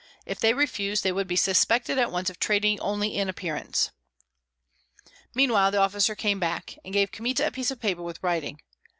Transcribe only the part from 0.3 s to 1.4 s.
they refused, they would be